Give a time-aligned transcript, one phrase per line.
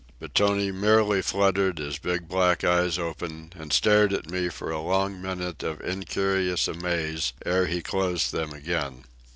[0.17, 4.81] But Tony merely fluttered his big black eyes open and stared at me for a
[4.81, 9.03] long minute of incurious amaze ere he closed them again.